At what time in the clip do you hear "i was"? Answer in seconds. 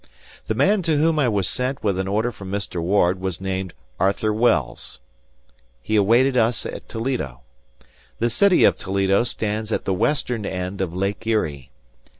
1.19-1.47